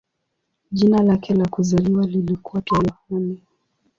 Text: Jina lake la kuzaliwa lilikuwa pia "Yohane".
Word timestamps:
Jina 0.71 1.03
lake 1.03 1.33
la 1.33 1.47
kuzaliwa 1.47 2.05
lilikuwa 2.07 2.61
pia 2.61 2.79
"Yohane". 3.11 3.41